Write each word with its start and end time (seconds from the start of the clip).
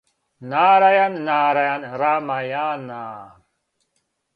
нарајан 0.53 1.13
нарајан 1.27 1.83
рамајана 2.03 3.03